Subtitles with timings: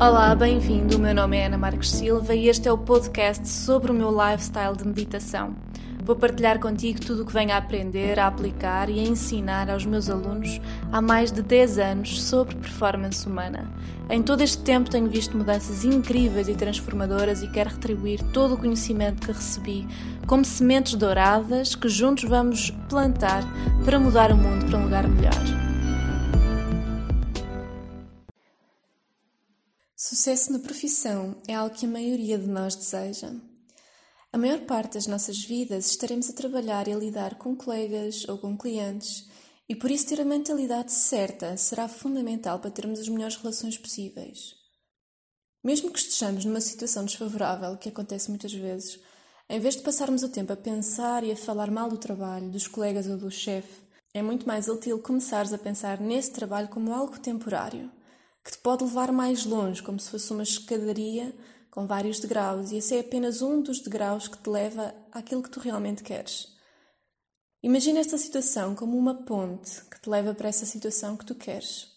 [0.00, 0.96] Olá, bem-vindo.
[0.96, 4.10] O meu nome é Ana Marques Silva e este é o podcast sobre o meu
[4.12, 5.56] lifestyle de meditação.
[6.04, 9.84] Vou partilhar contigo tudo o que venho a aprender, a aplicar e a ensinar aos
[9.84, 10.60] meus alunos
[10.92, 13.68] há mais de 10 anos sobre performance humana.
[14.08, 18.56] Em todo este tempo tenho visto mudanças incríveis e transformadoras e quero retribuir todo o
[18.56, 19.84] conhecimento que recebi
[20.28, 23.42] como sementes douradas que juntos vamos plantar
[23.84, 25.67] para mudar o mundo para um lugar melhor.
[30.00, 33.32] Sucesso na profissão é algo que a maioria de nós deseja.
[34.32, 38.38] A maior parte das nossas vidas estaremos a trabalhar e a lidar com colegas ou
[38.38, 39.28] com clientes,
[39.68, 44.54] e por isso ter a mentalidade certa será fundamental para termos as melhores relações possíveis.
[45.64, 49.00] Mesmo que estejamos numa situação desfavorável, que acontece muitas vezes,
[49.50, 52.68] em vez de passarmos o tempo a pensar e a falar mal do trabalho, dos
[52.68, 53.82] colegas ou do chefe,
[54.14, 57.90] é muito mais útil começares a pensar nesse trabalho como algo temporário,
[58.48, 61.36] que te pode levar mais longe, como se fosse uma escadaria
[61.70, 65.50] com vários degraus, e esse é apenas um dos degraus que te leva àquilo que
[65.50, 66.48] tu realmente queres.
[67.62, 71.88] Imagina esta situação como uma ponte que te leva para essa situação que tu queres.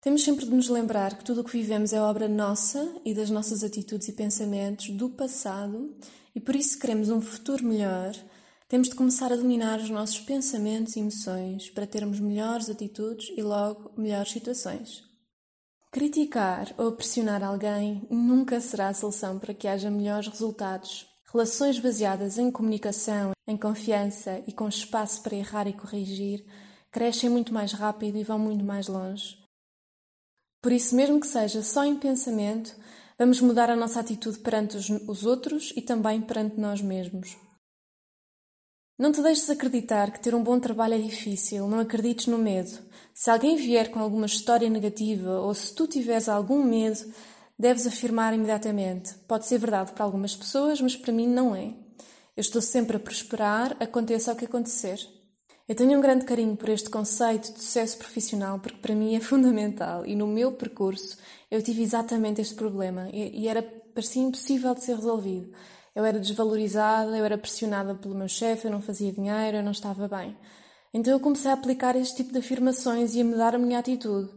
[0.00, 3.30] Temos sempre de nos lembrar que tudo o que vivemos é obra nossa e das
[3.30, 5.96] nossas atitudes e pensamentos do passado,
[6.34, 8.12] e por isso queremos um futuro melhor.
[8.70, 13.42] Temos de começar a dominar os nossos pensamentos e emoções para termos melhores atitudes e
[13.42, 15.02] logo melhores situações.
[15.90, 21.04] Criticar ou pressionar alguém nunca será a solução para que haja melhores resultados.
[21.32, 26.46] Relações baseadas em comunicação, em confiança e com espaço para errar e corrigir
[26.92, 29.36] crescem muito mais rápido e vão muito mais longe.
[30.62, 32.76] Por isso, mesmo que seja só em pensamento,
[33.18, 37.36] vamos mudar a nossa atitude perante os, outros e também perante nós mesmos.
[39.00, 42.78] Não te deixes acreditar que ter um bom trabalho é difícil, não acredites no medo.
[43.14, 47.10] Se alguém vier com alguma história negativa ou se tu tiveres algum medo,
[47.58, 49.14] deves afirmar imediatamente.
[49.26, 51.68] Pode ser verdade para algumas pessoas, mas para mim não é.
[52.36, 55.00] Eu estou sempre a prosperar, aconteça o que acontecer.
[55.66, 59.20] Eu tenho um grande carinho por este conceito de sucesso profissional porque para mim é
[59.24, 61.16] fundamental e no meu percurso
[61.50, 65.50] eu tive exatamente este problema e, era parecia impossível de ser resolvido.
[65.94, 69.72] Eu era desvalorizada, eu era pressionada pelo meu chefe, eu não fazia dinheiro, eu não
[69.72, 70.36] estava bem.
[70.92, 74.30] Então eu comecei a aplicar este tipo de afirmações e a mudar a minha atitude.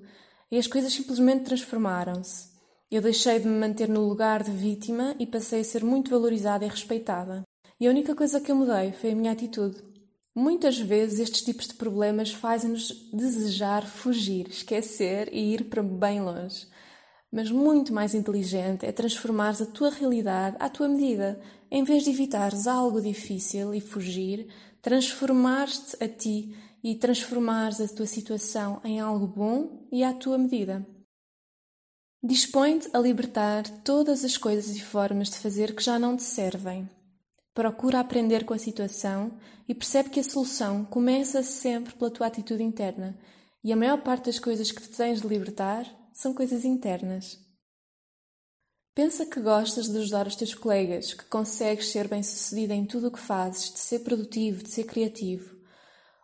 [0.51, 2.53] E as coisas simplesmente transformaram-se.
[2.91, 6.63] Eu deixei de me manter no lugar de vítima e passei a ser muito valorizada
[6.63, 7.43] e respeitada.
[7.79, 9.81] E a única coisa que eu mudei foi a minha atitude.
[10.35, 16.67] Muitas vezes estes tipos de problemas fazem-nos desejar fugir, esquecer e ir para bem longe.
[17.33, 21.41] Mas muito mais inteligente é transformares a tua realidade à tua medida.
[21.71, 24.47] Em vez de evitares algo difícil e fugir,
[24.83, 30.85] transformar-te a ti e transformares a tua situação em algo bom e à tua medida.
[32.21, 36.88] Dispõe-te a libertar todas as coisas e formas de fazer que já não te servem.
[37.51, 39.31] Procura aprender com a situação
[39.67, 43.17] e percebe que a solução começa sempre pela tua atitude interna
[43.63, 47.38] e a maior parte das coisas que te tens de libertar são coisas internas.
[48.95, 53.11] Pensa que gostas de ajudar os teus colegas, que consegues ser bem-sucedida em tudo o
[53.11, 55.53] que fazes, de ser produtivo, de ser criativo.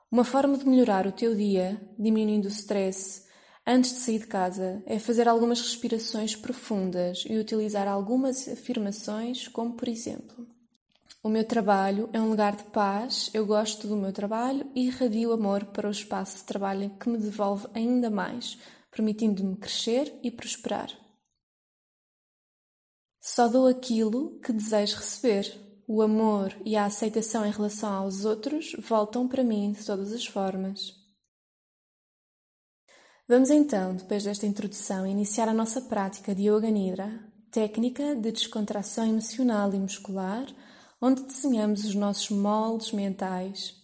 [0.09, 3.24] Uma forma de melhorar o teu dia, diminuindo o stress,
[3.68, 9.74] antes de sair de casa, é fazer algumas respirações profundas e utilizar algumas afirmações, como
[9.74, 10.48] por exemplo:
[11.22, 15.34] O meu trabalho é um lugar de paz, eu gosto do meu trabalho e irradio
[15.34, 18.58] amor para o espaço de trabalho que me devolve ainda mais
[18.92, 20.90] permitindo-me crescer e prosperar.
[23.22, 25.68] Só dou aquilo que desejo receber.
[25.88, 30.26] O amor e a aceitação em relação aos outros voltam para mim de todas as
[30.26, 30.96] formas.
[33.28, 39.06] Vamos então, depois desta introdução, iniciar a nossa prática de Yoga Nidra, técnica de descontração
[39.06, 40.46] emocional e muscular,
[41.02, 43.80] onde desenhamos os nossos moldes mentais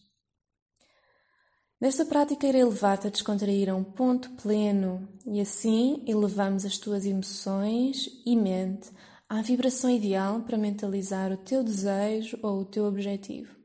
[1.86, 7.06] Nesta prática irei levar-te a descontrair a um ponto pleno e assim elevamos as tuas
[7.06, 8.90] emoções e mente
[9.30, 13.56] à vibração ideal para mentalizar o teu desejo ou o teu objetivo.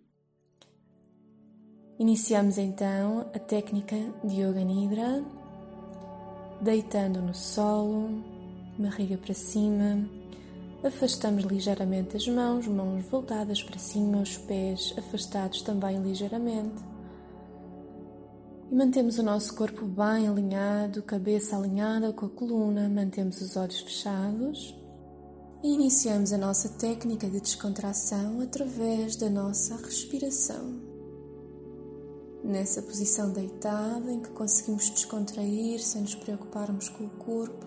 [1.98, 5.24] Iniciamos então a técnica de Yoga Nidra,
[6.60, 8.22] deitando no solo,
[8.78, 10.06] barriga para cima,
[10.84, 16.89] afastamos ligeiramente as mãos, mãos voltadas para cima, os pés afastados também ligeiramente
[18.70, 23.80] e mantemos o nosso corpo bem alinhado, cabeça alinhada com a coluna, mantemos os olhos
[23.80, 24.72] fechados
[25.60, 30.80] e iniciamos a nossa técnica de descontração através da nossa respiração.
[32.44, 37.66] Nessa posição deitada em que conseguimos descontrair sem nos preocuparmos com o corpo,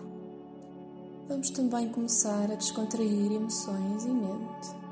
[1.28, 4.83] vamos também começar a descontrair emoções e mente.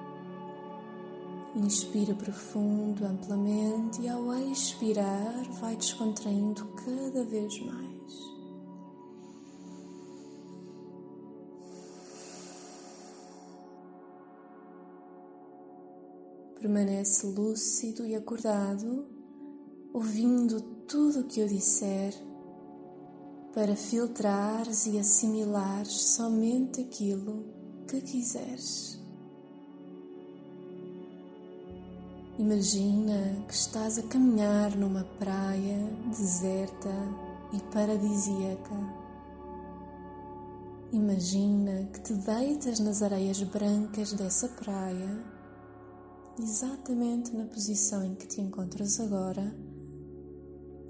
[1.54, 8.32] Inspira profundo, amplamente e ao expirar vai descontraindo cada vez mais.
[16.58, 19.06] Permanece lúcido e acordado,
[19.92, 20.58] ouvindo
[20.88, 22.14] tudo o que eu disser
[23.52, 27.44] para filtrares e assimilares somente aquilo
[27.86, 29.01] que quiseres.
[32.38, 36.88] Imagina que estás a caminhar numa praia deserta
[37.52, 38.74] e paradisíaca.
[40.92, 45.24] Imagina que te deitas nas areias brancas dessa praia,
[46.38, 49.54] exatamente na posição em que te encontras agora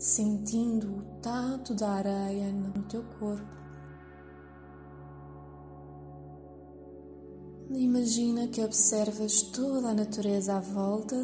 [0.02, 3.62] sentindo o tato da areia no teu corpo.
[7.74, 11.16] Imagina que observas toda a natureza à volta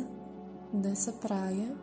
[0.73, 1.77] dessa praia.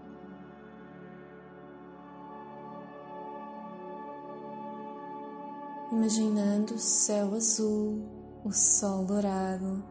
[5.91, 8.01] Imaginando o céu azul,
[8.43, 9.83] o sol dourado,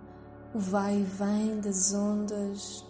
[0.55, 2.85] o vai e vem das ondas,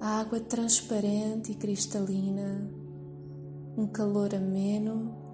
[0.00, 2.70] a água transparente e cristalina
[3.76, 5.29] um calor ameno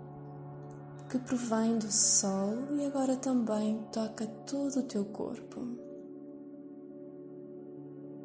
[1.09, 5.61] que provém do sol e agora também toca todo o teu corpo.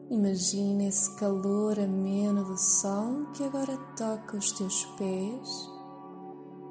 [0.10, 5.70] Imagina esse calor ameno do sol que agora toca os teus pés,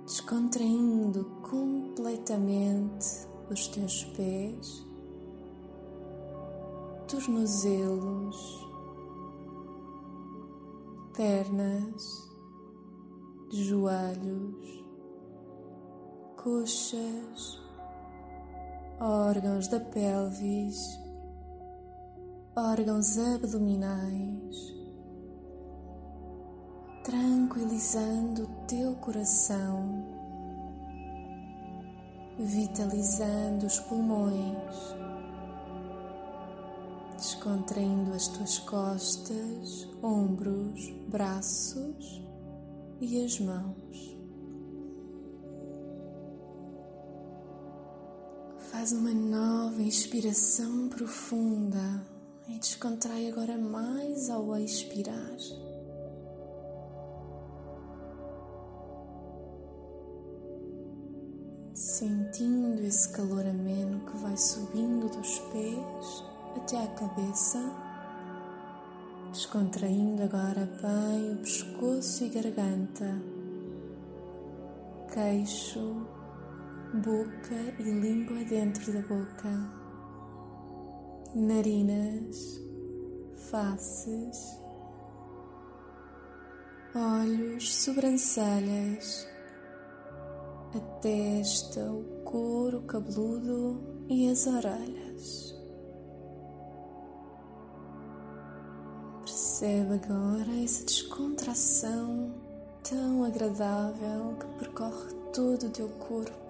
[0.04, 3.06] descontraindo completamente
[3.50, 4.86] os teus pés,
[7.08, 8.68] tornozelos,
[11.16, 12.30] pernas
[13.50, 14.84] joelhos,
[16.42, 17.60] coxas,
[18.98, 20.98] órgãos da pelvis,
[22.56, 24.75] órgãos abdominais,
[27.04, 30.02] tranquilizando o teu coração,
[32.38, 34.96] vitalizando os pulmões,
[37.19, 42.25] descontraindo as tuas costas, ombros, braços
[42.98, 44.19] e as mãos.
[48.80, 52.02] Faz uma nova inspiração profunda
[52.48, 55.36] e descontrai agora mais ao expirar.
[61.74, 66.24] Sentindo esse calor ameno que vai subindo dos pés
[66.56, 67.58] até à cabeça
[69.30, 73.20] descontraindo agora bem o pescoço e garganta,
[75.12, 76.19] queixo,
[76.94, 79.70] boca e língua dentro da boca,
[81.34, 82.60] narinas,
[83.50, 84.58] faces,
[86.94, 89.28] olhos, sobrancelhas,
[90.75, 95.54] a testa, o couro cabeludo e as orelhas.
[99.22, 102.34] Percebe agora essa descontração
[102.82, 106.50] tão agradável que percorre todo o teu corpo,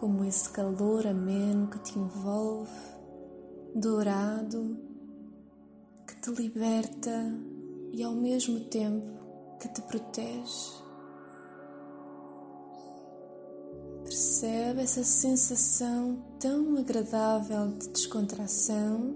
[0.00, 2.70] como esse calor ameno que te envolve,
[3.74, 4.78] dourado,
[6.06, 7.38] que te liberta
[7.92, 9.06] e ao mesmo tempo
[9.60, 10.80] que te protege.
[14.04, 19.14] Percebe essa sensação tão agradável de descontração,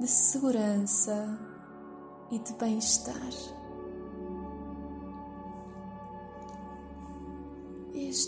[0.00, 1.38] de segurança
[2.30, 3.61] e de bem-estar.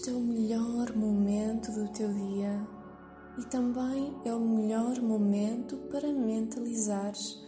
[0.05, 2.69] Este é o melhor momento do teu dia
[3.39, 7.43] e também é o melhor momento para mentalizares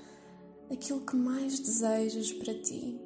[0.72, 2.98] aquilo que mais desejas para ti.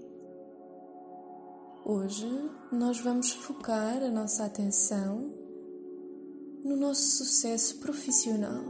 [1.84, 2.28] Hoje
[2.70, 5.34] nós vamos focar a nossa atenção
[6.64, 8.62] no nosso sucesso profissional.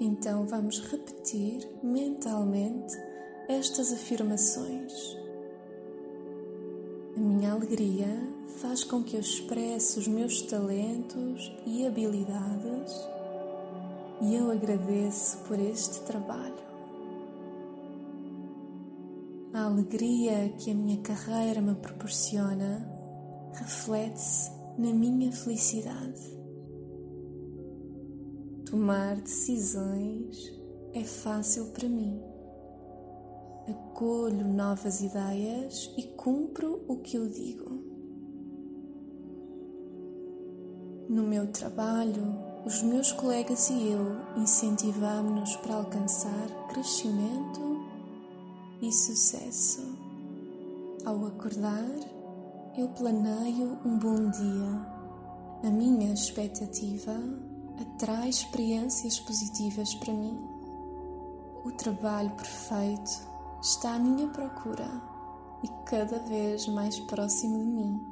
[0.00, 2.96] Então vamos repetir mentalmente
[3.48, 4.92] estas afirmações.
[7.20, 8.08] A minha alegria
[8.62, 12.94] faz com que eu expresse os meus talentos e habilidades
[14.22, 16.64] e eu agradeço por este trabalho.
[19.52, 22.90] A alegria que a minha carreira me proporciona
[23.52, 26.22] reflete-se na minha felicidade.
[28.64, 30.50] Tomar decisões
[30.94, 32.29] é fácil para mim
[33.68, 37.70] acolho novas ideias e cumpro o que eu digo.
[41.08, 42.22] No meu trabalho,
[42.64, 47.80] os meus colegas e eu incentivamos-nos para alcançar crescimento
[48.80, 49.80] e sucesso.
[51.04, 51.88] Ao acordar,
[52.76, 55.00] eu planeio um bom dia.
[55.64, 57.12] A minha expectativa
[57.80, 60.38] atrai experiências positivas para mim.
[61.64, 63.29] O trabalho perfeito
[63.62, 64.88] está à minha procura
[65.62, 68.06] e cada vez mais próximo de mim.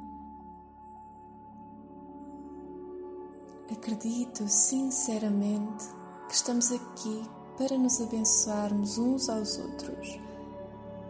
[3.71, 5.87] Acredito sinceramente
[6.27, 7.23] que estamos aqui
[7.57, 10.19] para nos abençoarmos uns aos outros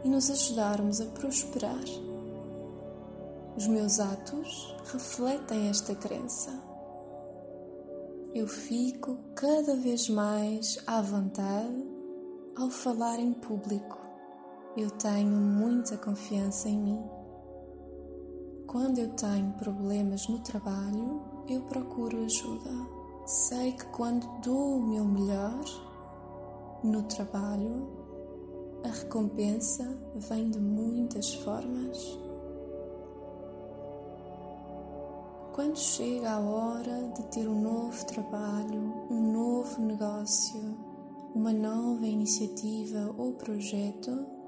[0.03, 1.83] e nos ajudarmos a prosperar.
[3.57, 6.51] Os meus atos refletem esta crença.
[8.33, 11.85] Eu fico cada vez mais à vontade
[12.55, 14.08] ao falar em público.
[14.77, 17.03] Eu tenho muita confiança em mim.
[18.67, 22.69] Quando eu tenho problemas no trabalho, eu procuro ajuda.
[23.25, 25.63] Sei que quando dou o meu melhor
[26.83, 27.89] no trabalho,
[28.83, 29.83] a recompensa
[30.15, 32.19] vem de muitas formas.
[35.55, 40.77] Quando chega a hora de ter um novo trabalho, um novo negócio,
[41.33, 44.38] uma nova iniciativa ou projeto,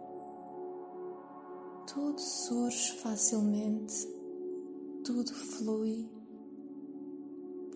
[1.94, 4.08] tudo surge facilmente,
[5.04, 6.10] tudo flui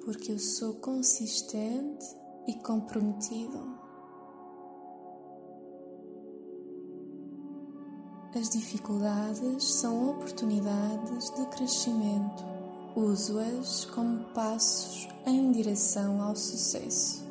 [0.06, 2.06] porque eu sou consistente
[2.48, 3.60] e comprometido.
[8.34, 12.44] As dificuldades são oportunidades de crescimento.
[12.96, 17.26] Uso-as como passos em direção ao sucesso.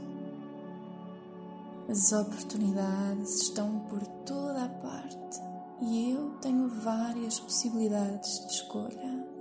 [1.88, 9.34] As oportunidades estão por toda a parte e eu tenho várias possibilidades de escolha.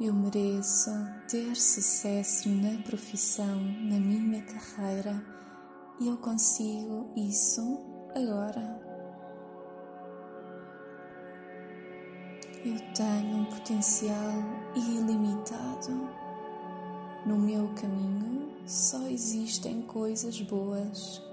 [0.00, 0.90] Eu mereço
[1.28, 5.24] ter sucesso na profissão, na minha carreira
[6.00, 7.78] e eu consigo isso
[8.14, 8.80] agora.
[12.64, 14.42] Eu tenho um potencial
[14.74, 16.08] ilimitado.
[17.24, 21.31] No meu caminho só existem coisas boas.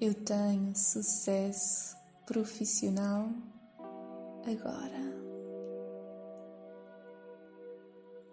[0.00, 1.94] Eu tenho sucesso
[2.26, 3.28] profissional
[4.46, 5.20] agora.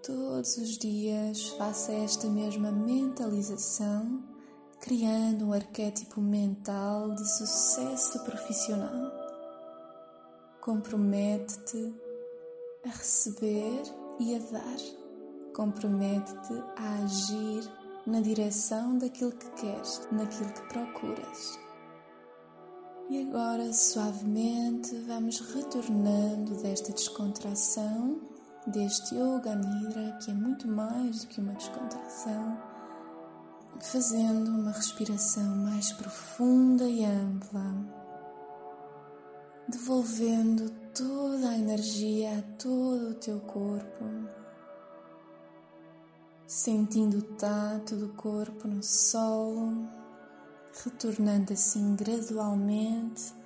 [0.02, 4.24] Todos os dias faça esta mesma mentalização,
[4.80, 9.12] criando um arquétipo mental de sucesso profissional.
[10.62, 11.94] Compromete-te
[12.86, 13.84] a receber
[14.22, 15.54] e a dar.
[15.54, 21.60] Compromete-te a agir na direção daquilo que queres, naquilo que procuras.
[23.10, 28.20] E agora, suavemente, vamos retornando desta descontração
[28.66, 32.58] deste Yoga Nidra, que é muito mais do que uma descontração,
[33.80, 37.76] fazendo uma respiração mais profunda e ampla,
[39.70, 44.04] devolvendo toda a energia a todo o teu corpo,
[46.48, 49.88] sentindo o tato do corpo no solo,
[50.84, 53.38] retornando assim gradualmente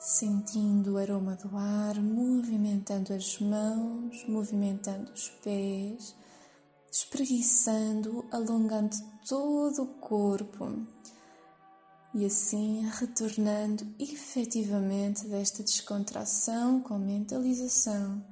[0.00, 6.14] sentindo o aroma do ar, movimentando as mãos, movimentando os pés,
[6.90, 8.96] espreguiçando, alongando
[9.28, 10.86] todo o corpo
[12.14, 18.24] e assim retornando efetivamente desta descontração com mentalização,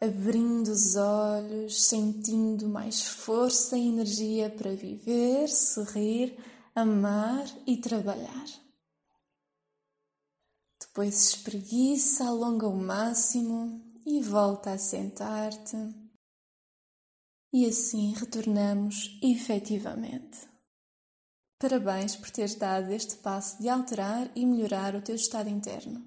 [0.00, 6.38] abrindo os olhos, sentindo mais força e energia para viver, sorrir,
[6.74, 8.46] amar e trabalhar.
[10.80, 15.76] Depois espreguiça, alonga o máximo e volta a sentar-te.
[17.52, 20.46] E assim retornamos efetivamente.
[21.58, 26.06] Parabéns por teres dado este passo de alterar e melhorar o teu estado interno.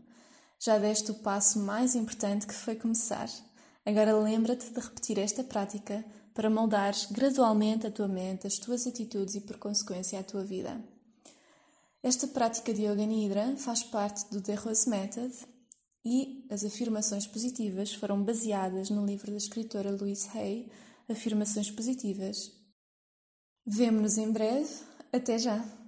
[0.60, 3.27] Já deste o passo mais importante que foi começar.
[3.85, 9.35] Agora lembra-te de repetir esta prática para moldares gradualmente a tua mente, as tuas atitudes
[9.35, 10.81] e, por consequência, a tua vida.
[12.03, 15.33] Esta prática de Yoga Nidra faz parte do The Rose Method
[16.03, 20.71] e as afirmações positivas foram baseadas no livro da escritora Louise Hay,
[21.09, 22.51] Afirmações Positivas.
[23.65, 24.69] Vemo-nos em breve.
[25.13, 25.80] Até já!